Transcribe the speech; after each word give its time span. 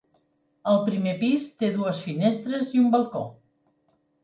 El 0.71 0.79
primer 0.87 1.13
pis 1.19 1.51
té 1.59 1.69
dues 1.77 2.01
finestres 2.07 2.75
i 2.79 2.83
un 2.87 2.91
balcó. 2.99 3.25